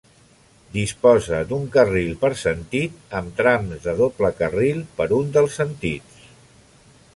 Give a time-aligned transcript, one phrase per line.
[0.77, 6.27] Disposa d'un carril per sentit amb trams de doble carril per un dels sentits.